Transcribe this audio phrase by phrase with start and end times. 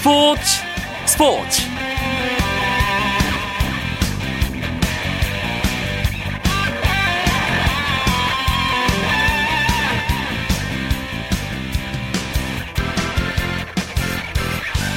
[0.00, 0.42] 스포츠
[1.04, 1.62] 스포츠.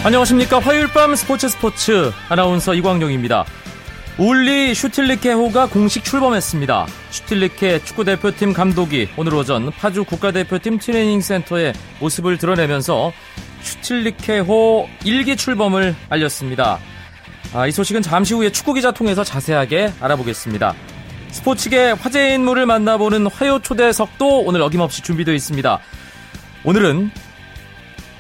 [0.06, 0.60] 안녕하십니까.
[0.60, 2.14] 화요일 밤 스포츠 스포츠.
[2.30, 3.44] 아나운서 이광용입니다
[4.20, 6.86] 울리 슈틸리케호가 공식 출범했습니다.
[7.10, 13.12] 슈틸리케 축구대표팀 감독이 오늘 오전 파주 국가대표팀 트레이닝센터에 모습을 드러내면서
[13.62, 16.78] 슈틸리케호 일기 출범을 알렸습니다.
[17.56, 20.76] 아, 이 소식은 잠시 후에 축구기자 통해서 자세하게 알아보겠습니다.
[21.32, 25.80] 스포츠계 화제 인물을 만나보는 화요 초대석도 오늘 어김없이 준비되어 있습니다.
[26.66, 27.10] 오늘은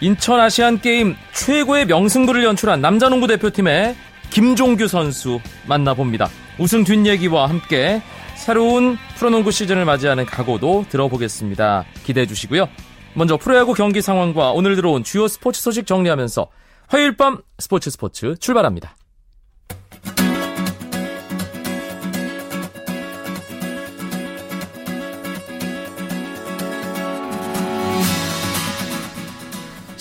[0.02, 3.95] 인천 아시안 게임 최고의 명승부를 연출한 남자 농구 대표팀의
[4.30, 6.30] 김종규 선수 만나봅니다.
[6.59, 8.02] 우승 뒷얘기와 함께
[8.36, 11.86] 새로운 프로농구 시즌을 맞이하는 각오도 들어보겠습니다.
[12.04, 12.67] 기대해 주시고요.
[13.14, 16.47] 먼저 프로야구 경기 상황과 오늘 들어온 주요 스포츠 소식 정리하면서
[16.88, 18.95] 화요일 밤 스포츠 스포츠 출발합니다.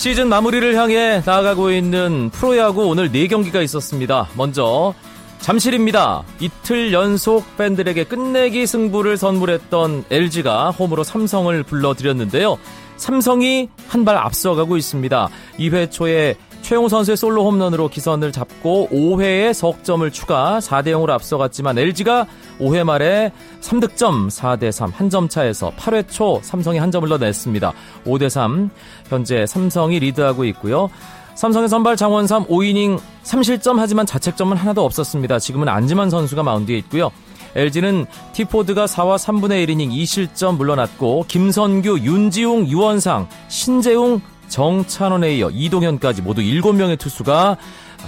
[0.03, 4.29] 시즌 마무리를 향해 나아가고 있는 프로야구 오늘 4경기가 있었습니다.
[4.37, 4.95] 먼저
[5.39, 6.25] 잠실입니다.
[6.41, 12.59] 이틀 연속 팬들에게 끝내기 승부를 선물했던 LG가 홈으로 삼성을 불러들였는데요.
[12.97, 15.29] 삼성이 한 발 앞서가고 있습니다.
[15.61, 22.27] 2회 초에 최용우 선수의 솔로 홈런으로 기선을 잡고 5회에 석점을 추가 4대 0으로 앞서갔지만 LG가
[22.61, 27.73] 5회 말에 3득점 4대 3 한 점 차에서 8회 초 삼성이 한 점을 넣어냈습니다.
[28.07, 28.71] 5대 3
[29.09, 30.89] 현재 삼성이 리드하고 있고요.
[31.35, 35.39] 삼성의 선발 장원삼 5이닝 3실점 하지만 자책점은 하나도 없었습니다.
[35.39, 37.11] 지금은 안지만 선수가 마운드에 있고요.
[37.55, 44.23] LG는 티포드가 4와 3분의 1이닝 2실점 물러났고 김선규, 윤지웅, 유원상, 신재웅,
[44.53, 47.57] 정찬원에 이어 이동현까지 모두 7명의 투수가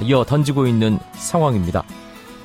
[0.02, 1.82] 이어 던지고 있는 상황입니다.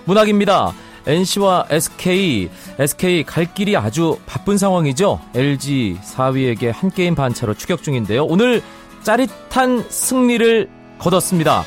[0.05, 0.73] 문학입니다.
[1.05, 5.19] NC와 SK, SK 갈 길이 아주 바쁜 상황이죠.
[5.35, 8.23] LG 4위에게 한 게임 반 차로 추격 중인데요.
[8.23, 8.61] 오늘
[9.03, 11.63] 짜릿한 승리를 거뒀습니다.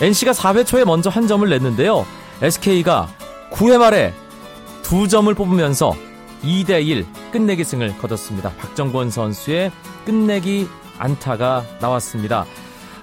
[0.00, 2.06] NC가 4회 초에 먼저 한 점을 냈는데요.
[2.40, 3.08] SK가
[3.50, 4.14] 9회 말에
[4.82, 5.94] 두 점을 뽑으면서
[6.42, 8.50] 2대1 끝내기 승을 거뒀습니다.
[8.52, 9.72] 박정권 선수의
[10.04, 12.46] 끝내기 안타가 나왔습니다.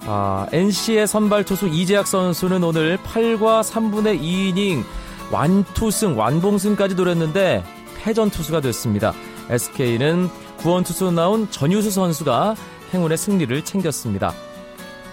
[0.06, 4.84] 아, NC의 선발 투수 이재학 선수는 오늘 8과 3분의 2이닝
[5.32, 7.64] 완투승, 완봉승까지 노렸는데
[8.02, 9.14] 패전 투수가 됐습니다.
[9.50, 12.56] SK는 구원 투수 나온 전유수 선수가
[12.94, 14.34] 행운의 승리를 챙겼습니다.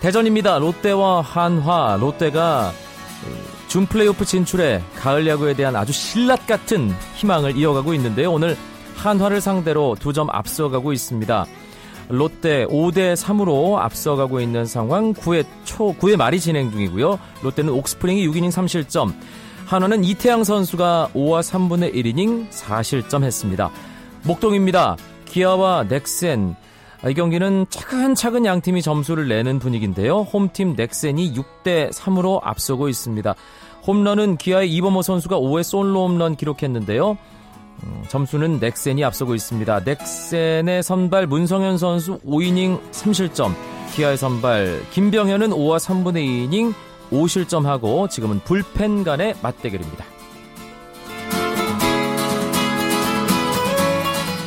[0.00, 0.58] 대전입니다.
[0.58, 1.96] 롯데와 한화.
[2.00, 2.72] 롯데가
[3.68, 8.32] 준 플레이오프 진출에 가을 야구에 대한 아주 신라 같은 희망을 이어가고 있는데요.
[8.32, 8.56] 오늘
[8.96, 11.46] 한화를 상대로 두 점 앞서가고 있습니다.
[12.10, 17.18] 롯데 5대 3으로 앞서가고 있는 상황 9회 초 9회 말이 진행 중이고요.
[17.42, 19.14] 롯데는 옥스프링이 6이닝 3실점.
[19.66, 23.70] 한화는 이태양 선수가 5와 3분의 1이닝 4실점 했습니다.
[24.24, 24.96] 목동입니다.
[25.26, 26.56] 기아와 넥센
[27.08, 30.22] 이 경기는 차근차근 양 팀이 점수를 내는 분위기인데요.
[30.22, 33.34] 홈팀 넥센이 6대 3으로 앞서고 있습니다.
[33.86, 37.16] 홈런은 기아의 이범호 선수가 5회 솔로 홈런 기록했는데요.
[37.84, 39.80] 음, 점수는 넥센이 앞서고 있습니다.
[39.80, 43.54] 넥센의 선발 문성현 선수 5이닝 3실점,
[43.94, 46.74] 기아의 선발 김병현은 5와 3분의 2이닝
[47.10, 50.04] 5실점하고 지금은 불펜 간의 맞대결입니다.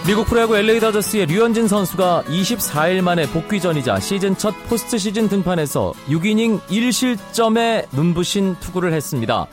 [0.05, 6.59] 미국 프로야구 LA 다저스의 류현진 선수가 24일 만에 복귀전이자 시즌 첫 포스트 시즌 등판에서 6이닝
[6.59, 9.47] 1실점에 눈부신 투구를 했습니다.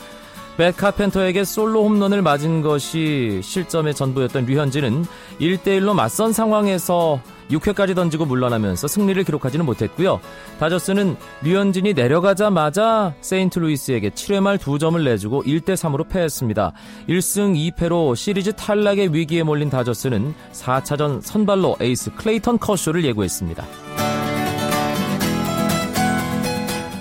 [0.61, 5.07] 맷 카펜터에게 솔로 홈런을 맞은 것이 실점의 전부였던 류현진은
[5.41, 7.19] 1대1로 맞선 상황에서
[7.51, 10.21] 6회까지 던지고 물러나면서 승리를 기록하지는 못했고요.
[10.59, 16.73] 다저스는 류현진이 내려가자마자 세인트루이스에게 7회 말 2점을 내주고 1대3으로 패했습니다.
[17.09, 23.65] 1승 2패로 시리즈 탈락의 위기에 몰린 다저스는 4차전 선발로 에이스 클레이턴 커쇼를 예고했습니다.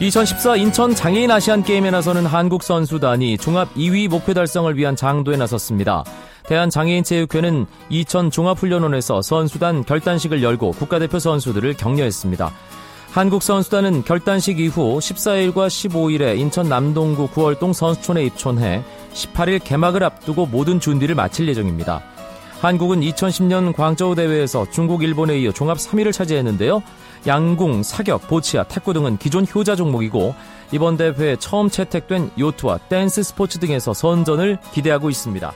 [0.02, 6.06] 2014 인천 장애인 아시안 게임에 나서는 한국 선수단이 종합 2위 목표 달성을 위한 장도에 나섰습니다.
[6.48, 12.50] 대한장애인체육회는 이천 종합훈련원에서 선수단 결단식을 열고 국가대표 선수들을 격려했습니다.
[13.12, 20.80] 한국 선수단은 결단식 이후 14일과 15일에 인천 남동구 구월동 선수촌에 입촌해 18일 개막을 앞두고 모든
[20.80, 22.02] 준비를 마칠 예정입니다.
[22.62, 26.84] 한국은 2010년 광저우 대회에서 중국, 일본에 이어 종합 3위를 차지했는데요.
[27.28, 30.36] 양궁, 사격, 보치아, 탁구 등은 기존 효자 종목이고
[30.72, 35.54] 이번 대회에 처음 채택된 요트와 댄스 스포츠 등에서 선전을 기대하고 있습니다.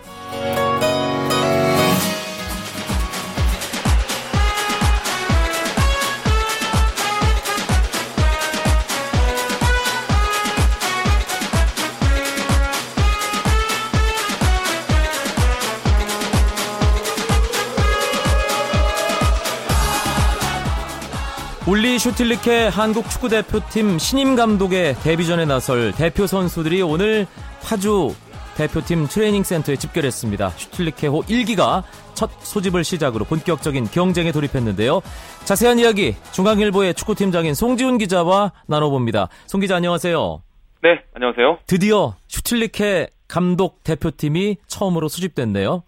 [22.03, 27.25] 슈틸리케 한국 축구대표팀 신임 감독의 데뷔전에 나설 대표 선수들이 오늘
[27.63, 28.13] 파주
[28.57, 30.49] 대표팀 트레이닝 센터에 집결했습니다.
[30.49, 31.83] 슈틸리케호 1기가
[32.13, 35.01] 첫 소집을 시작으로 본격적인 경쟁에 돌입했는데요.
[35.45, 39.29] 자세한 이야기 중앙일보의 축구팀장인 송지훈 기자와 나눠봅니다.
[39.45, 40.43] 송 기자 안녕하세요.
[40.81, 41.59] 네, 안녕하세요.
[41.67, 45.83] 드디어 슈틸리케 감독 대표팀이 처음으로 소집됐네요.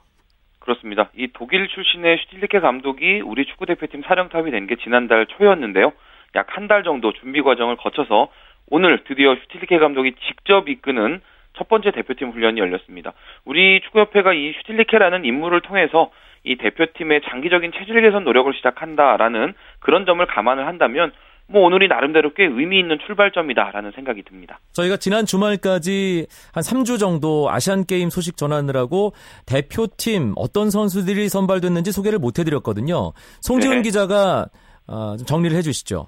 [0.65, 1.09] 그렇습니다.
[1.15, 5.93] 이 독일 출신의 슈틸리케 감독이 우리 축구 대표팀 사령탑이 된 게 지난달 초였는데요.
[6.35, 8.29] 약 한 달 정도 준비 과정을 거쳐서
[8.69, 11.21] 오늘 드디어 슈틸리케 감독이 직접 이끄는
[11.53, 13.13] 첫 번째 대표팀 훈련이 열렸습니다.
[13.45, 16.11] 우리 축구협회가 이 슈틸리케라는 인물을 통해서
[16.43, 21.11] 이 대표팀의 장기적인 체질 개선 노력을 시작한다라는 그런 점을 감안을 한다면
[21.47, 24.59] 뭐 오늘이 나름대로 꽤 의미 있는 출발점이다라는 생각이 듭니다.
[24.73, 29.13] 저희가 지난 주말까지 한 3주 정도 아시안 게임 소식 전하느라고
[29.45, 33.11] 대표팀 어떤 선수들이 선발됐는지 소개를 못 해드렸거든요.
[33.41, 33.81] 송지훈 네.
[33.83, 34.47] 기자가
[34.87, 36.07] 어, 좀 정리를 해주시죠.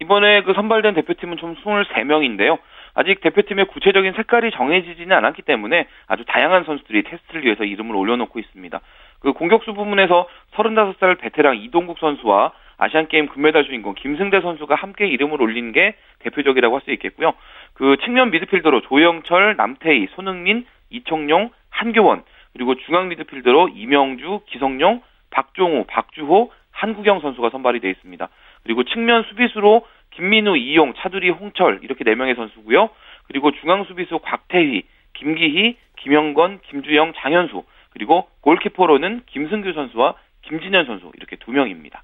[0.00, 2.58] 이번에 그 선발된 대표팀은 총 23명인데요.
[2.94, 8.80] 아직 대표팀의 구체적인 색깔이 정해지지는 않았기 때문에 아주 다양한 선수들이 테스트를 위해서 이름을 올려놓고 있습니다.
[9.18, 15.40] 그 공격수 부문에서 35살 베테랑 이동국 선수와 아시안 게임 금메달 주인공 김승대 선수가 함께 이름을
[15.40, 17.32] 올린 게 대표적이라고 할 수 있겠고요.
[17.74, 22.22] 그 측면 미드필더로 조영철, 남태희, 손흥민, 이청용, 한교원,
[22.52, 28.28] 그리고 중앙 미드필더로 이명주, 기성용, 박종우, 박주호, 한국영 선수가 선발이 되어 있습니다.
[28.62, 32.90] 그리고 측면 수비수로 김민우, 이용, 차두리, 홍철 이렇게 4명의 선수고요.
[33.26, 34.84] 그리고 중앙 수비수 곽태희,
[35.14, 42.02] 김기희, 김영건, 김주영, 장현수 그리고 골키퍼로는 김승규 선수와 김진현 선수 이렇게 두 명입니다.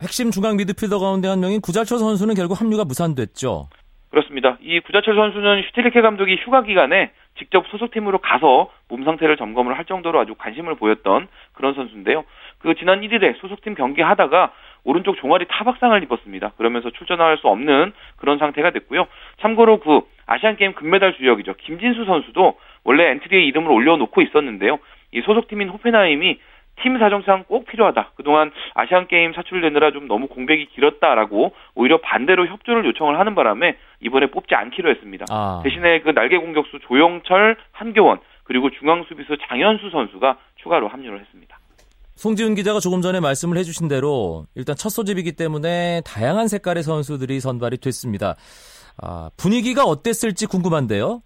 [0.00, 3.68] 핵심 중앙 미드필더 가운데 한 명인 구자철 선수는 결국 합류가 무산됐죠.
[4.10, 4.56] 그렇습니다.
[4.62, 10.20] 이 구자철 선수는 슈틸리케 감독이 휴가 기간에 직접 소속팀으로 가서 몸 상태를 점검을 할 정도로
[10.20, 12.24] 아주 관심을 보였던 그런 선수인데요.
[12.58, 14.52] 그 지난 1일에 소속팀 경기하다가
[14.84, 16.52] 오른쪽 종아리 타박상을 입었습니다.
[16.56, 19.06] 그러면서 출전할 수 없는 그런 상태가 됐고요.
[19.40, 21.54] 참고로 그 아시안 게임 금메달 주역이죠.
[21.54, 24.78] 김진수 선수도 원래 엔트리에 이름을 올려놓고 있었는데요.
[25.12, 26.38] 이 소속팀인 호펜하임이
[26.82, 28.12] 팀 사정상 꼭 필요하다.
[28.16, 34.26] 그동안 아시안 게임 차출되느라 좀 너무 공백이 길었다라고 오히려 반대로 협조를 요청을 하는 바람에 이번에
[34.26, 35.26] 뽑지 않기로 했습니다.
[35.30, 35.60] 아.
[35.64, 41.58] 대신에 그 날개 공격수 조영철, 한교원 그리고 중앙 수비수 장현수 선수가 추가로 합류를 했습니다.
[42.16, 47.76] 송지훈 기자가 조금 전에 말씀을 해주신 대로 일단 첫 소집이기 때문에 다양한 색깔의 선수들이 선발이
[47.78, 48.34] 됐습니다.
[49.00, 51.22] 아, 분위기가 어땠을지 궁금한데요.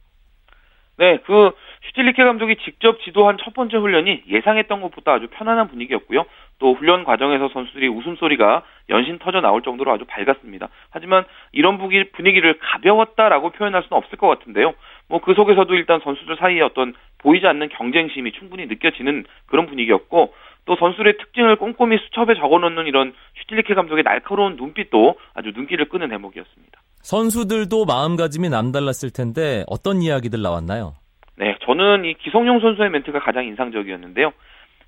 [0.99, 1.53] 네, 그
[1.93, 6.25] 슈틸리케 감독이 직접 지도한 첫 번째 훈련이 예상했던 것보다 아주 편안한 분위기였고요.
[6.59, 10.69] 또 훈련 과정에서 선수들이 웃음소리가 연신 터져 나올 정도로 아주 밝았습니다.
[10.91, 14.75] 하지만 이런 분위기를 가벼웠다라고 표현할 수는 없을 것 같은데요.
[15.09, 20.35] 뭐 그 속에서도 일단 선수들 사이에 어떤 보이지 않는 경쟁심이 충분히 느껴지는 그런 분위기였고
[20.65, 23.13] 또 선수들의 특징을 꼼꼼히 수첩에 적어놓는 이런
[23.43, 26.81] 슈틸리케 감독의 날카로운 눈빛도 아주 눈길을 끄는 대목이었습니다.
[27.03, 30.95] 선수들도 마음가짐이 남달랐을 텐데 어떤 이야기들 나왔나요?
[31.43, 34.33] 네, 저는 이 기성용 선수의 멘트가 가장 인상적이었는데요.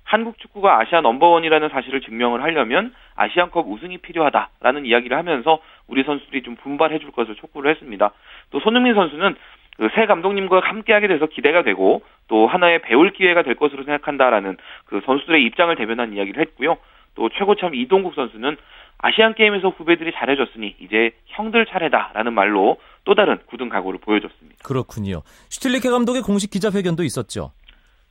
[0.05, 6.55] 한국 축구가 아시아 넘버원이라는 사실을 증명을 하려면 아시안컵 우승이 필요하다라는 이야기를 하면서 우리 선수들이 좀
[6.55, 8.11] 분발해 줄 것을 촉구를 했습니다.
[8.51, 9.35] 또 손흥민 선수는
[9.75, 15.43] 그새 감독님과 함께하게 돼서 기대가 되고 또 하나의 배울 기회가 될 것으로 생각한다라는 그 선수들의
[15.43, 16.77] 입장을 대변한 이야기를 했고요.
[17.15, 18.55] 또 최고참 이동국 선수는
[18.97, 24.63] 아시안 게임에서 후배들이 잘해줬으니 이제 형들 차례다라는 말로 또 다른 굳은 각오를 보여줬습니다.
[24.63, 25.21] 그렇군요.
[25.49, 27.51] 슈틸리케 감독의 공식 기자회견도 있었죠.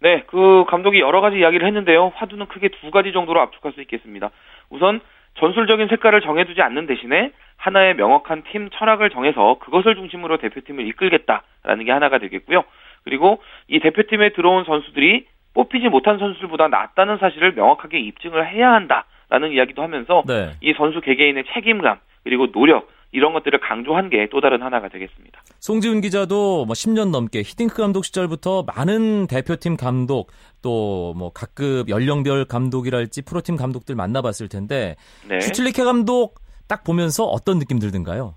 [0.01, 2.13] 네, 그 감독이 여러 가지 이야기를 했는데요.
[2.17, 4.31] 화두는 크게 두 가지 정도로 압축할 수 있겠습니다.
[4.69, 5.01] 우선
[5.39, 11.93] 전술적인 색깔을 정해두지 않는 대신에 하나의 명확한 팀 철학을 정해서 그것을 중심으로 대표팀을 이끌겠다라는 게
[11.93, 12.65] 하나가 되겠고요.
[13.05, 19.51] 그리고 이 대표팀에 들어온 선수들이 뽑히지 못한 선수들보다 낫다는 사실을 명확하게 입증을 해야 한다 라는
[19.53, 20.53] 이야기도 하면서 네.
[20.61, 25.43] 이 선수 개개인의 책임감 그리고 노력 이런 것들을 강조한 게 또 다른 하나가 되겠습니다.
[25.59, 30.31] 송지훈 기자도 뭐 10년 넘게 히딩크 감독 시절부터 많은 대표팀 감독
[30.63, 34.95] 또 뭐 각급 연령별 감독이랄지 프로팀 감독들 만나봤을 텐데
[35.29, 35.41] 네.
[35.41, 38.37] 슈틸리케 감독 딱 보면서 어떤 느낌 들든가요?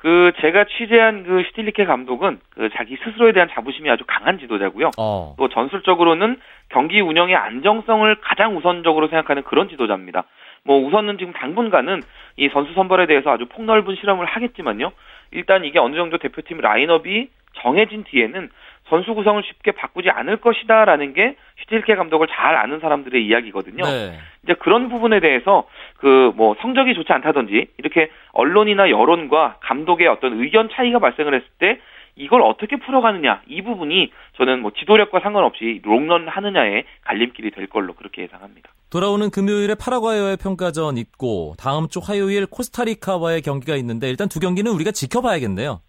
[0.00, 4.92] 그 제가 취재한 그 슈틸리케 감독은 그 자기 스스로에 대한 자부심이 아주 강한 지도자고요.
[4.98, 5.34] 어.
[5.36, 6.40] 또 전술적으로는
[6.70, 10.24] 경기 운영의 안정성을 가장 우선적으로 생각하는 그런 지도자입니다.
[10.64, 12.00] 뭐 우선은 지금 당분간은
[12.38, 14.92] 이 선수 선발에 대해서 아주 폭넓은 실험을 하겠지만요.
[15.32, 18.48] 일단 이게 어느 정도 대표팀 라인업이 정해진 뒤에는
[18.90, 23.84] 선수 구성을 쉽게 바꾸지 않을 것이다라는 게 슈틸케 감독을 잘 아는 사람들의 이야기거든요.
[23.84, 24.18] 네.
[24.42, 25.66] 이제 그런 부분에 대해서
[25.96, 31.78] 그 뭐 성적이 좋지 않다든지 이렇게 언론이나 여론과 감독의 어떤 의견 차이가 발생을 했을 때
[32.16, 38.22] 이걸 어떻게 풀어가느냐 이 부분이 저는 뭐 지도력과 상관없이 롱런 하느냐의 갈림길이 될 걸로 그렇게
[38.22, 38.70] 예상합니다.
[38.90, 44.90] 돌아오는 금요일에 파라과이와의 평가전 있고 다음 주 화요일 코스타리카와의 경기가 있는데 일단 두 경기는 우리가
[44.90, 45.80] 지켜봐야겠네요.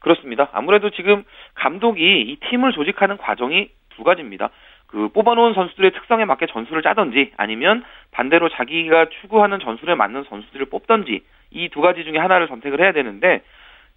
[0.00, 0.48] 그렇습니다.
[0.52, 4.50] 아무래도 지금 감독이 이 팀을 조직하는 과정이 두 가지입니다.
[4.86, 11.22] 그 뽑아놓은 선수들의 특성에 맞게 전술을 짜든지 아니면 반대로 자기가 추구하는 전술에 맞는 선수들을 뽑든지
[11.52, 13.42] 이 두 가지 중에 하나를 선택을 해야 되는데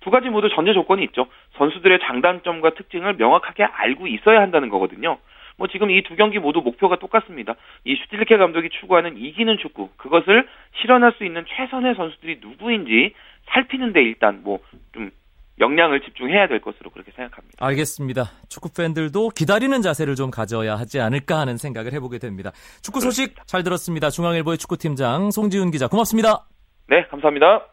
[0.02, 1.28] 두 가지 모두 전제 조건이 있죠.
[1.54, 5.18] 선수들의 장단점과 특징을 명확하게 알고 있어야 한다는 거거든요.
[5.58, 7.56] 뭐 지금 이 두 경기 모두 목표가 똑같습니다.
[7.86, 10.48] 이 슈틸리케 감독이 추구하는 이기는 축구 그것을
[10.82, 13.14] 실현할 수 있는 최선의 선수들이 누구인지
[13.46, 14.60] 살피는데 일단 뭐
[14.94, 15.10] 좀
[15.60, 17.58] 역량을 집중해야 될 것으로 그렇게 생각합니다.
[17.60, 18.32] 알겠습니다.
[18.50, 22.52] 축구 팬들도 기다리는 자세를 좀 가져야 하지 않을까 하는 생각을 해보게 됩니다.
[22.82, 23.44] 축구 소식 그렇습니다.
[23.46, 24.10] 잘 들었습니다.
[24.10, 26.48] 중앙일보의 축구팀장 송지훈 기자 고맙습니다.
[26.88, 27.68] 네, 감사합니다.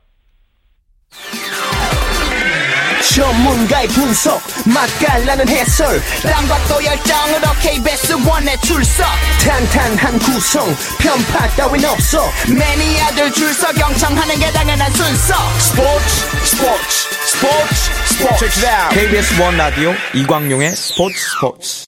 [3.02, 9.04] 전문가의 분석 맛깔나는 해설 땀과 또 열정으로 KBS 원에 출석.
[9.42, 10.66] 탄탄한 구성
[10.98, 12.22] 편파 따윈 없어.
[12.48, 15.34] 매니아들 줄서 경청하는 게 당연한 순서.
[15.58, 16.08] 스포츠
[16.44, 16.94] 스포츠
[17.26, 17.74] 스포츠
[18.06, 18.60] 스포츠.
[18.90, 21.84] KBS one 라디오 이광용의 스포츠 스포츠.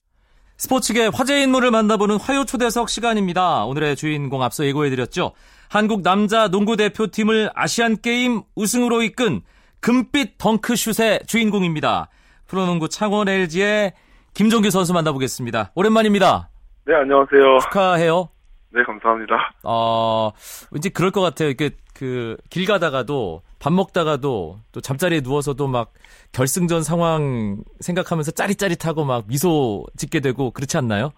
[0.57, 3.65] 스포츠계 화제 인물을 만나보는 화요 초대석 시간입니다.
[3.65, 5.33] 오늘의 주인공 앞서 예고해드렸죠.
[5.67, 9.41] 한국 남자 농구 대표팀을 아시안 게임 우승으로 이끈
[9.83, 12.07] 금빛 덩크슛의 주인공입니다.
[12.47, 13.91] 프로농구 창원 LG의
[14.33, 15.71] 김종규 선수 만나보겠습니다.
[15.75, 16.47] 오랜만입니다.
[16.85, 17.59] 네, 안녕하세요.
[17.59, 18.29] 축하해요.
[18.69, 19.53] 네, 감사합니다.
[19.63, 20.31] 어,
[20.71, 21.49] 왠지 그럴 것 같아요.
[21.49, 25.91] 이렇게 그, 길 가다가도, 밥 먹다가도, 또 잠자리에 누워서도 막
[26.31, 31.11] 결승전 상황 생각하면서 짜릿짜릿하고 막 미소 짓게 되고, 그렇지 않나요?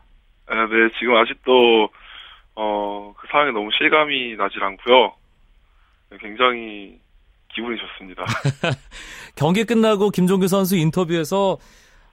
[0.50, 1.90] 네, 네 지금 아직도,
[2.56, 5.14] 어, 그 상황이 너무 실감이 나질 않고요.
[6.20, 7.00] 굉장히
[7.56, 8.26] 기분이 좋습니다.
[9.36, 11.58] 경기 끝나고 김종규 선수 인터뷰에서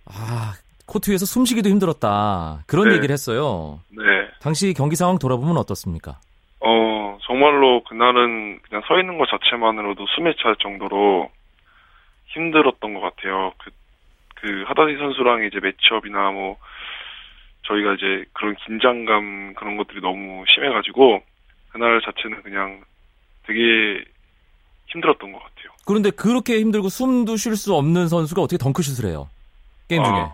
[0.07, 0.55] 아
[0.87, 2.97] 코트 위에서 숨쉬기도 힘들었다 그런 네.
[2.97, 3.81] 얘기를 했어요.
[3.91, 4.03] 네.
[4.41, 6.19] 당시 경기 상황 돌아보면 어떻습니까?
[6.61, 11.29] 어 정말로 그날은 그냥 서 있는 것 자체만으로도 숨이 찰 정도로
[12.29, 13.53] 힘들었던 것 같아요.
[13.59, 13.71] 그,
[14.37, 16.57] 그 하다디 선수랑 이제 매치업이나 뭐
[17.63, 21.23] 저희가 이제 그런 긴장감 그런 것들이 너무 심해가지고
[21.71, 22.83] 그날 자체는 그냥
[23.47, 24.05] 되게
[24.93, 25.73] 힘들었던 것 같아요.
[25.85, 29.29] 그런데 그렇게 힘들고 숨도 쉴 수 없는 선수가 어떻게 덩크슛을 해요?
[29.89, 30.15] 게임 중에.
[30.15, 30.31] 아,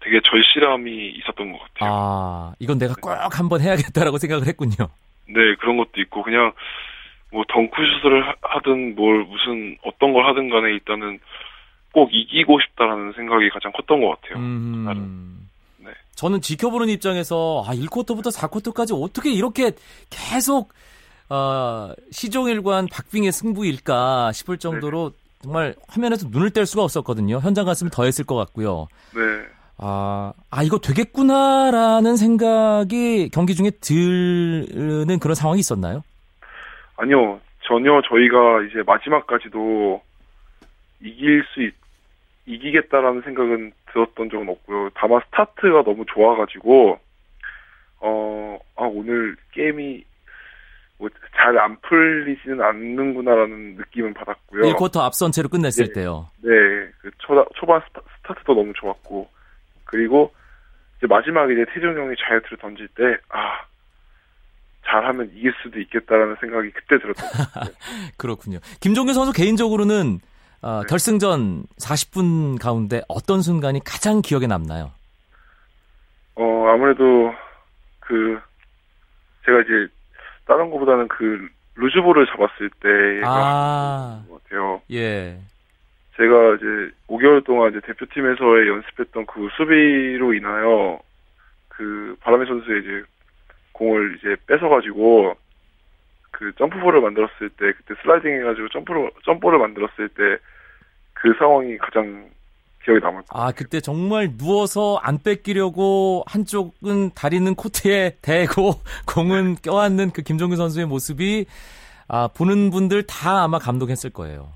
[0.00, 1.90] 되게 절실함이 있었던 것 같아요.
[1.92, 4.88] 아, 이건 내가 꼭 한번 해야겠다라고 생각을 했군요.
[5.26, 6.52] 네, 그런 것도 있고 그냥
[7.32, 11.18] 뭐 덩크슛을 하든 뭘 무슨 어떤 걸 하든 간에 일단은
[11.92, 14.38] 꼭 이기고 싶다라는 생각이 가장 컸던 것 같아요.
[14.38, 15.48] 음...
[15.78, 15.90] 네.
[16.14, 19.72] 저는 지켜보는 입장에서 아 1쿼터부터 4쿼터까지 어떻게 이렇게
[20.10, 20.72] 계속
[21.30, 25.16] 어, 시종일관 박빙의 승부일까 싶을 정도로 네.
[25.42, 27.38] 정말 화면에서 눈을 뗄 수가 없었거든요.
[27.38, 28.86] 현장 갔으면 더 했을 것 같고요.
[29.14, 29.20] 네.
[29.76, 36.02] 아, 아, 이거 되겠구나라는 생각이 경기 중에 드는 그런 상황이 있었나요?
[36.96, 37.40] 아니요.
[37.66, 40.00] 전혀 저희가 이제 마지막까지도
[41.02, 41.74] 이길 수, 있,
[42.46, 44.90] 이기겠다라는 생각은 들었던 적은 없고요.
[44.94, 46.98] 다만 스타트가 너무 좋아가지고,
[48.00, 50.04] 어, 아, 오늘 게임이
[50.98, 51.08] 뭐
[51.44, 54.62] 잘 안 풀리지는 않는구나라는 느낌은 받았고요.
[54.62, 56.30] 1쿼터 앞선 채로 끝냈을 네, 때요.
[56.42, 56.50] 네,
[57.00, 58.00] 그 초, 초반 스타,
[58.34, 59.28] 트도 너무 좋았고
[59.84, 60.32] 그리고
[60.96, 63.60] 이제 마지막에 이제 태종 형이 자유투를 던질 때 아.
[64.86, 67.74] 잘하면 이길 수도 있겠다라는 생각이 그때 들었던 것 같아요.
[68.18, 68.58] 그렇군요.
[68.80, 70.20] 김종규 선수 개인적으로는
[70.60, 70.86] 어, 네.
[70.90, 74.92] 결승전 40분 가운데 어떤 순간이 가장 기억에 남나요?
[76.34, 77.32] 어, 아무래도
[78.00, 78.38] 그
[79.46, 79.88] 제가 이제
[80.46, 84.24] 다른 것보다는 그 루즈볼을 잡았을 때가 아.
[84.28, 84.82] 것 같아요.
[84.90, 85.38] 예.
[86.16, 91.00] 제가 이제 5개월 동안 이제 대표팀에서의 연습했던 그 수비로 인하여
[91.68, 93.02] 그 바람의 선수의 이제
[93.72, 95.34] 공을 이제 뺏어가지고
[96.30, 100.38] 그 점프볼을 만들었을 때 그때 슬라이딩 해가지고 점프를 점프를 만들었을 때
[101.24, 102.28] 그 상황이 가장
[102.84, 103.46] 기억에 남을 거예요.
[103.46, 108.74] 아, 그때 정말 누워서 안 뺏기려고 한쪽은 다리는 코트에 대고
[109.06, 111.46] 공은 껴안는 그 김종규 선수의 모습이
[112.08, 114.52] 아, 보는 분들 다 아마 감동했을 거예요.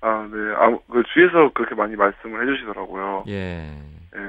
[0.00, 0.38] 아, 네.
[0.56, 3.24] 아, 그 주위에서 그렇게 많이 말씀을 해주시더라고요.
[3.28, 3.72] 예.
[4.14, 4.20] 예.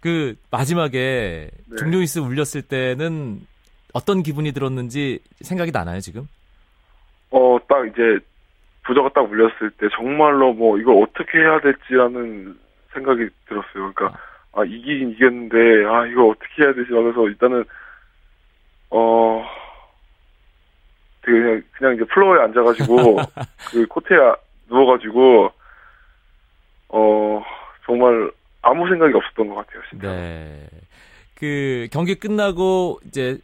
[0.00, 1.76] 그 마지막에 네.
[1.76, 3.40] 종료이스 울렸을 때는
[3.92, 6.28] 어떤 기분이 들었는지 생각이 나나요 지금?
[7.30, 8.18] 어, 딱 이제
[8.88, 12.58] 부저가 딱 울렸을 때 정말로 뭐 이걸 어떻게 해야 될지라는
[12.94, 13.92] 생각이 들었어요.
[13.92, 14.18] 그러니까
[14.52, 17.64] 아 이기긴 이겼는데 아 이거 어떻게 해야 되지 하면서 일단은
[18.90, 19.46] 어
[21.22, 23.16] 되게 그냥 그냥 이제 플로어에 앉아가지고
[23.70, 24.16] 그 코트에
[24.70, 25.52] 누워가지고
[26.88, 27.42] 어,
[27.84, 28.30] 정말
[28.62, 30.08] 아무 생각이 없었던 것 같아요, 진짜.
[30.08, 30.66] 네.
[31.34, 33.36] 그 경기 끝나고 이제 에,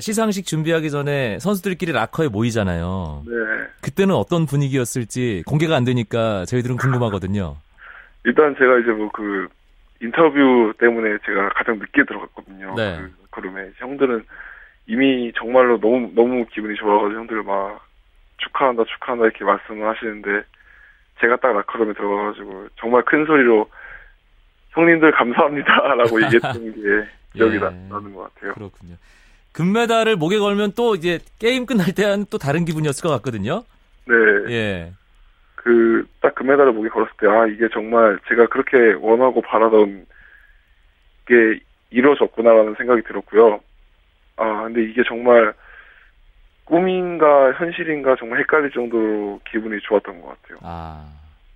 [0.00, 3.22] 시상식 준비하기 전에 선수들끼리 락커에 모이잖아요.
[3.26, 3.34] 네.
[3.82, 7.56] 그때는 어떤 분위기였을지 공개가 안 되니까 저희들은 궁금하거든요.
[8.24, 9.48] 일단 제가 이제 뭐 그
[10.00, 12.74] 인터뷰 때문에 제가 가장 늦게 들어갔거든요.
[12.74, 12.98] 네.
[12.98, 14.24] 그 그룹에 형들은
[14.86, 17.86] 이미 정말로 너무 너무 기분이 좋아가지고 형들 막
[18.38, 20.42] 축하한다 축하한다 이렇게 말씀을 하시는데
[21.20, 23.68] 제가 딱 라커룸에 들어가가지고 정말 큰 소리로
[24.70, 27.58] 형님들 감사합니다라고 얘기했던 게 기억이 예.
[27.60, 28.54] 나, 나는 것 같아요.
[28.54, 28.94] 그렇군요.
[29.52, 33.64] 금메달을 목에 걸면 또 이제 게임 끝날 때와는 또 다른 기분이었을 것 같거든요.
[34.06, 34.14] 네.
[34.52, 34.92] 예.
[35.56, 40.06] 그, 딱 금메달을 목에 걸었을 때, 아, 이게 정말 제가 그렇게 원하고 바라던
[41.26, 43.60] 게 이루어졌구나라는 생각이 들었고요.
[44.36, 45.52] 아, 근데 이게 정말
[46.64, 50.58] 꿈인가 현실인가 정말 헷갈릴 정도로 기분이 좋았던 것 같아요.
[50.62, 51.04] 아.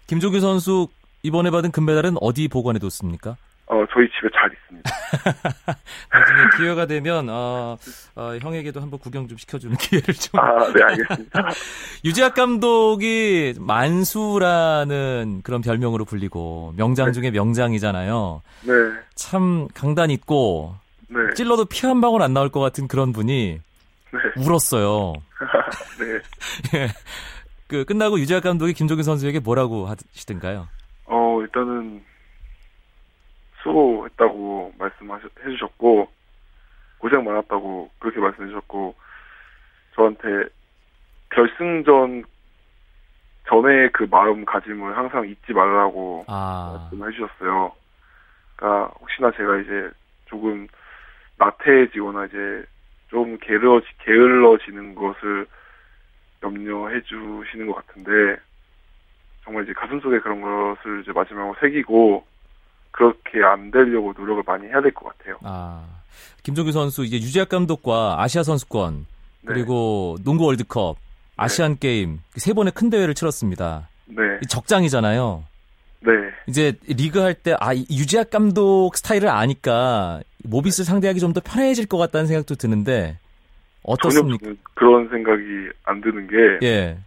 [0.07, 0.89] 김종규 선수
[1.23, 3.37] 이번에 받은 금메달은 어디 보관해 뒀습니까?
[3.75, 4.91] 어, 저희 집에 잘 있습니다.
[6.13, 7.77] 나중에 기회가 되면 어,
[8.15, 10.39] 어, 형에게도 한번 구경 좀 시켜주는 기회를 좀.
[10.39, 11.49] 아, 네, 알겠습니다.
[12.05, 18.43] 유재학 감독이 만수라는 그런 별명으로 불리고 명장 중에 명장이잖아요.
[18.63, 18.73] 네,
[19.17, 20.77] 참 강단 있고
[21.09, 23.61] 네, 찔러도 피 한 방울 안 나올 것 같은 그런 분이
[24.13, 25.15] 네, 울었어요.
[25.99, 26.79] 네.
[26.79, 26.89] 예.
[27.67, 30.69] 그 끝나고 유재학 감독이 김종규 선수에게 뭐라고 하시던가요?
[31.07, 32.03] 어, 일단은
[33.65, 35.19] 수고했다고 말씀해
[35.51, 36.09] 주셨고
[36.99, 38.95] 고생 많았다고 그렇게 말씀해 주셨고
[39.95, 40.49] 저한테
[41.31, 42.25] 결승전
[43.49, 47.73] 전에 그 마음가짐을 항상 잊지 말라고 아, 말씀해 주셨어요.
[48.57, 49.91] 그러니까 혹시나 제가 이제
[50.27, 50.69] 조금
[51.37, 52.65] 나태해지거나 이제
[53.09, 55.47] 좀 게을러 게을러지는 것을
[56.43, 58.41] 염려해 주시는 것 같은데
[59.43, 62.25] 정말 이제 가슴속에 그런 것을 이제 마지막으로 새기고
[62.97, 65.37] 그렇게 안 되려고 노력을 많이 해야 될 것 같아요.
[65.43, 65.85] 아.
[66.45, 69.07] 김종규 선수 이제 유재학 감독과 아시아 선수권
[69.43, 69.53] 네.
[69.53, 70.97] 그리고 농구 월드컵,
[71.37, 73.89] 아시안 게임 그세 번의 큰 대회를 치렀습니다.
[74.07, 75.43] 네, 이 적장이잖아요.
[76.01, 76.13] 네,
[76.47, 81.97] 이제 리그 할 때 아 유재학 감독 스타일을 아니까 모비스 상대하기 좀 더 편해질 것
[81.99, 83.19] 같다는 생각도 드는데
[83.83, 84.39] 어떻습니까?
[84.45, 85.43] 저는 그런 생각이
[85.85, 86.99] 안 드는 게 예.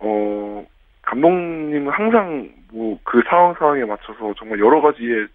[0.00, 0.64] 어,
[1.02, 5.26] 감독님은 항상 뭐그 상황 상황에 맞춰서 정말 여러 가지의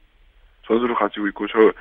[0.67, 1.71] 전술을 가지고 있고 저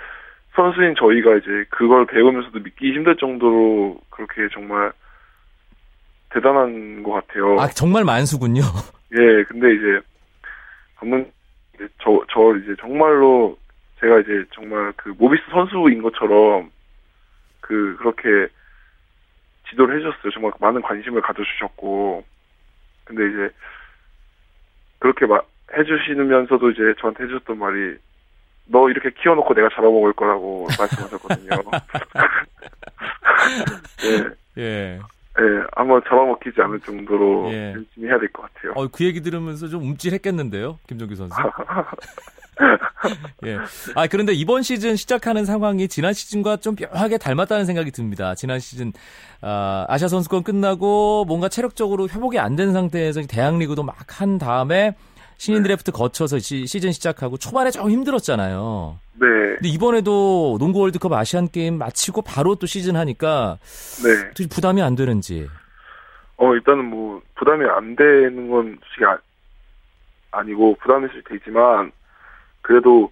[0.54, 4.92] 선수인 저희가 이제 그걸 배우면서도 믿기 힘들 정도로 그렇게 정말
[6.30, 7.60] 대단한 것 같아요.
[7.60, 8.62] 아 정말 만수군요.
[9.12, 10.00] 예, 근데 이제
[10.96, 11.30] 감독
[12.02, 13.58] 저, 저 이제 정말로
[14.00, 16.70] 제가 이제 정말 그 모비스 선수인 것처럼
[17.60, 18.52] 그 그렇게
[19.68, 20.32] 지도를 해주셨어요.
[20.32, 22.24] 정말 많은 관심을 가져주셨고
[23.04, 23.54] 근데 이제
[24.98, 27.96] 그렇게 막 해주시면서도 이제 저한테 해주셨던 말이
[28.66, 31.48] 너 이렇게 키워놓고 내가 잡아먹을 거라고 말씀하셨거든요.
[34.04, 34.98] 예, 예.
[35.38, 35.44] 예,
[35.76, 37.72] 한번 잡아먹히지 않을 정도로 예.
[37.74, 38.72] 열심히 해야 될 것 같아요.
[38.74, 41.34] 어, 그 얘기 들으면서 좀 움찔했겠는데요, 김종규 선수.
[43.46, 43.56] 예.
[43.94, 48.34] 아, 그런데 이번 시즌 시작하는 상황이 지난 시즌과 좀 묘하게 닮았다는 생각이 듭니다.
[48.34, 48.92] 지난 시즌,
[49.40, 54.94] 아, 아시아 선수권 끝나고 뭔가 체력적으로 회복이 안 된 상태에서 대학리그도 막 한 다음에
[55.40, 58.98] 신인 드래프트 거쳐서 시, 시즌 시작하고 초반에 좀 힘들었잖아요.
[59.14, 63.56] 네, 근데 이번에도 농구 월드컵 아시안 게임 마치고 바로 또 시즌 하니까
[64.04, 64.46] 네.
[64.54, 65.48] 부담이 안 되는지.
[66.36, 69.18] 어, 일단은 뭐, 부담이 안 되는 건 솔직히 아,
[70.32, 71.90] 아니고, 부담일 수도 있지만,
[72.60, 73.10] 그래도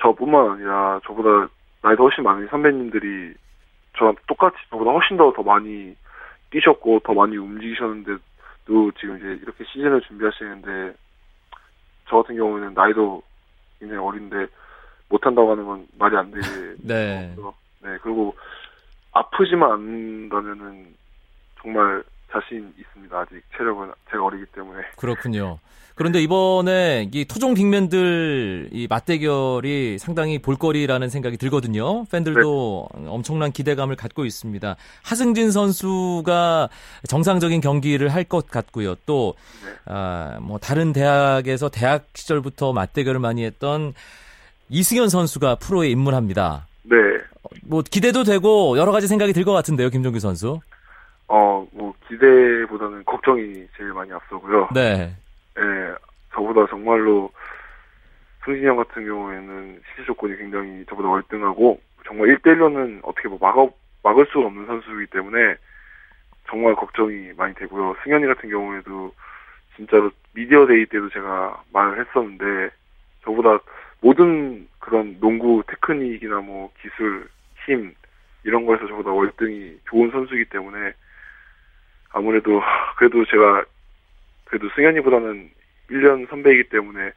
[0.00, 1.50] 저뿐만 아니라 저보다
[1.82, 3.34] 나이도 훨씬 많은 선배님들이
[3.98, 5.94] 저랑 똑같이 저보다 훨씬 더 더 많이
[6.48, 10.94] 뛰셨고, 더 많이 움직이셨는데도 지금 이제 이렇게 시즌을 준비하시는데,
[12.12, 13.22] 저 같은 경우에는 나이도
[13.80, 14.46] 굉장히 어린데,
[15.08, 16.46] 못한다고 하는 건 말이 안 되게.
[16.84, 17.34] 네.
[17.80, 18.36] 네, 그리고
[19.12, 20.94] 아프지만 않는다면은
[21.60, 23.18] 정말 자신 있습니다.
[23.18, 24.82] 아직 체력은 제가 어리기 때문에.
[24.98, 25.58] 그렇군요.
[25.94, 32.04] 그런데 이번에 이 토종 빅맨들 이 맞대결이 상당히 볼거리라는 생각이 들거든요.
[32.06, 34.76] 팬들도 엄청난 기대감을 갖고 있습니다.
[35.02, 36.68] 하승진 선수가
[37.08, 38.94] 정상적인 경기를 할 것 같고요.
[39.04, 39.34] 또,
[39.66, 39.72] 네.
[39.86, 43.92] 아, 뭐, 다른 대학에서 대학 시절부터 맞대결을 많이 했던
[44.70, 46.66] 이승현 선수가 프로에 입문합니다.
[46.84, 46.96] 네.
[47.64, 50.60] 뭐, 기대도 되고 여러 가지 생각이 들 것 같은데요, 김종규 선수.
[51.28, 53.42] 어, 뭐 기대보다는 걱정이
[53.76, 54.68] 제일 많이 앞서고요.
[54.74, 55.14] 네.
[55.58, 55.94] 예,
[56.32, 57.30] 저보다 정말로
[58.44, 63.66] 승진이 형 같은 경우에는 신체 조건이 굉장히 저보다 월등하고 정말 1대1로는 어떻게 뭐 막아,
[64.02, 65.56] 막을 수가 없는 선수이기 때문에
[66.48, 67.96] 정말 걱정이 많이 되고요.
[68.02, 69.14] 승현이 같은 경우에도
[69.76, 72.70] 진짜로 미디어 데이 때도 제가 말을 했었는데
[73.22, 73.60] 저보다
[74.00, 77.28] 모든 그런 농구 테크닉이나 뭐 기술,
[77.64, 77.94] 힘
[78.44, 80.92] 이런 거에서 저보다 월등히 좋은 선수이기 때문에
[82.10, 82.60] 아무래도
[82.98, 83.64] 그래도 제가
[84.52, 85.50] 그래도 승현이보다는
[85.90, 87.10] 1년 선배이기 때문에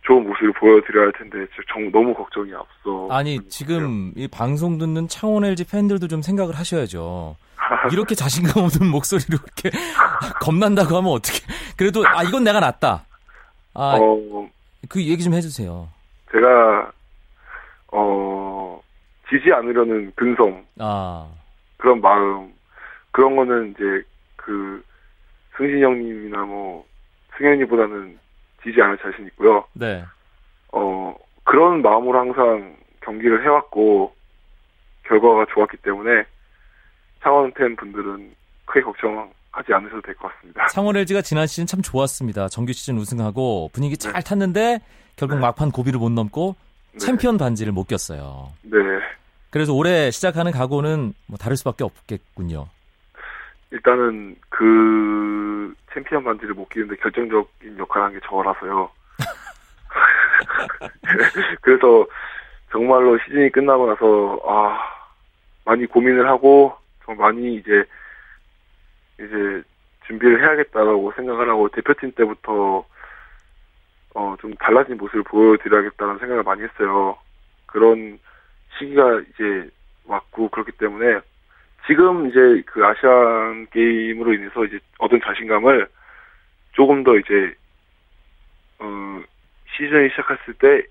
[0.00, 3.08] 좋은 모습을 보여드려야 할 텐데 정, 너무 걱정이 앞서.
[3.10, 7.36] 아니 지금 이 방송 듣는 창원 LG 팬들도 좀 생각을 하셔야죠.
[7.92, 9.76] 이렇게 자신감 없는 목소리로 이렇게
[10.40, 11.40] 겁난다고 하면 어떻게?
[11.76, 13.04] 그래도 아 이건 내가 낫다.
[13.74, 14.48] 아, 어,
[14.88, 15.86] 그 얘기 좀 해주세요.
[16.32, 16.92] 제가
[17.92, 18.80] 어
[19.28, 21.28] 지지 않으려는 근성, 아
[21.76, 22.54] 그런 마음
[23.10, 24.02] 그런 거는 이제
[24.36, 24.82] 그
[25.66, 26.84] 승신 형님이나 뭐
[27.36, 28.18] 승현이보다는
[28.62, 29.64] 지지 않을 자신 있고요.
[29.74, 30.04] 네.
[30.72, 34.12] 어, 그런 마음으로 항상 경기를 해왔고,
[35.04, 36.24] 결과가 좋았기 때문에,
[37.22, 40.66] 창원 팬 분들은 크게 걱정하지 않으셔도 될 것 같습니다.
[40.68, 42.48] 창원 LG가 지난 시즌 참 좋았습니다.
[42.48, 44.20] 정규 시즌 우승하고 분위기 잘 네.
[44.20, 44.80] 탔는데,
[45.16, 45.40] 결국 네.
[45.42, 46.56] 막판 고비를 못 넘고,
[46.92, 46.98] 네.
[46.98, 48.52] 챔피언 반지를 못 꼈어요.
[48.62, 48.78] 네.
[49.50, 52.66] 그래서 올해 시작하는 각오는 뭐 다를 수밖에 없겠군요.
[53.70, 58.90] 일단은 그 챔피언 반지를 못 끼는데 결정적인 역할을 한 게 저라서요.
[61.62, 62.06] 그래서
[62.70, 64.78] 정말로 시즌이 끝나고 나서 아
[65.64, 67.84] 많이 고민을 하고 좀 많이 이제
[69.18, 69.62] 이제
[70.06, 72.84] 준비를 해야겠다라고 생각을 하고 대표팀 때부터
[74.14, 77.16] 어 좀 달라진 모습을 보여드려야겠다는 생각을 많이 했어요.
[77.66, 78.18] 그런
[78.78, 79.68] 시기가 이제
[80.06, 81.20] 왔고 그렇기 때문에
[81.86, 85.88] 지금 이제 그 아시안 게임으로 인해서 이제 얻은 자신감을
[86.72, 87.54] 조금 더 이제
[88.78, 89.20] 어
[89.76, 90.82] 시즌이 시작했을 때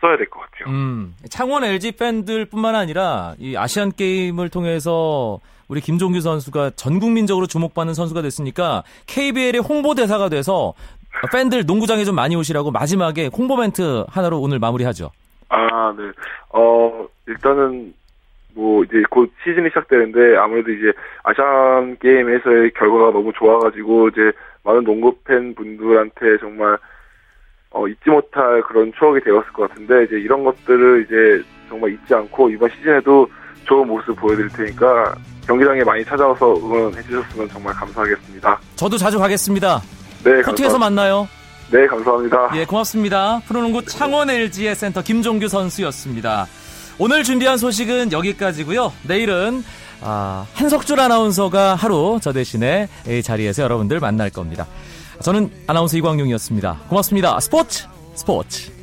[0.00, 0.68] 써야 될 것 같아요.
[0.74, 7.94] 음, 창원 LG 팬들뿐만 아니라 이 아시안 게임을 통해서 우리 김종규 선수가 전 국민적으로 주목받는
[7.94, 10.72] 선수가 됐으니까 KBL의 홍보 대사가 돼서
[11.32, 15.10] 팬들 농구장에 좀 많이 오시라고 마지막에 홍보 멘트 하나로 오늘 마무리하죠.
[15.50, 16.04] 아, 네.
[16.50, 17.92] 어, 일단은
[18.54, 24.32] 뭐 이제 곧 시즌이 시작되는데 아무래도 이제 아시안 게임에서의 결과가 너무 좋아가지고 이제
[24.64, 26.76] 많은 농구 팬 분들한테 정말
[27.70, 32.50] 어, 잊지 못할 그런 추억이 되었을 것 같은데 이제 이런 것들을 이제 정말 잊지 않고
[32.50, 33.28] 이번 시즌에도
[33.64, 35.14] 좋은 모습 보여드릴 테니까
[35.46, 38.58] 경기장에 많이 찾아와서 응원해 주셨으면 정말 감사하겠습니다.
[38.76, 39.80] 저도 자주 가겠습니다.
[40.24, 41.28] 네, 코트에서 만나요.
[41.70, 42.50] 네, 감사합니다.
[42.56, 43.40] 예, 고맙습니다.
[43.46, 46.46] 프로농구 창원 LG의 센터 김종규 선수였습니다.
[47.02, 48.92] 오늘 준비한 소식은 여기까지고요.
[49.04, 49.64] 내일은
[50.02, 54.66] 아, 한석줄 아나운서가 하루 저 대신에 이 자리에서 여러분들 만날 겁니다.
[55.22, 56.80] 저는 아나운서 이광용이었습니다.
[56.90, 57.40] 고맙습니다.
[57.40, 58.79] 스포츠 스포츠